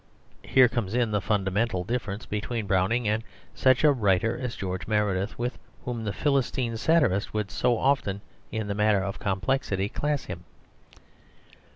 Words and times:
Here 0.41 0.67
comes 0.67 0.95
in 0.95 1.11
the 1.11 1.21
fundamental 1.21 1.83
difference 1.83 2.25
between 2.25 2.65
Browning 2.65 3.07
and 3.07 3.23
such 3.53 3.83
a 3.83 3.91
writer 3.91 4.35
as 4.35 4.55
George 4.55 4.87
Meredith, 4.87 5.37
with 5.37 5.59
whom 5.85 6.05
the 6.05 6.11
Philistine 6.11 6.75
satirist 6.75 7.35
would 7.35 7.51
so 7.51 7.77
often 7.77 8.21
in 8.51 8.67
the 8.67 8.73
matter 8.73 9.03
of 9.03 9.19
complexity 9.19 9.89
class 9.89 10.23
him. 10.25 10.43